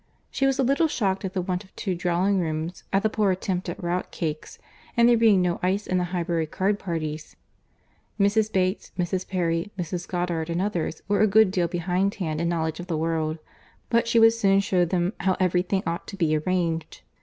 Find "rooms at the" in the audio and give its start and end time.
2.39-3.07